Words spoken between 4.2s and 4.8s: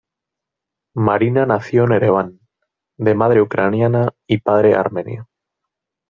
y padre